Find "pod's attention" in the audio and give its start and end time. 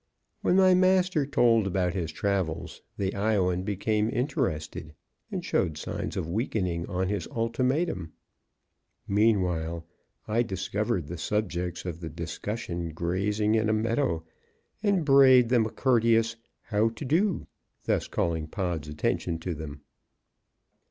18.47-19.37